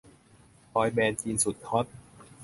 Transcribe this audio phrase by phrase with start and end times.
[0.73, 1.85] บอยแบนด์จีนสุดฮอต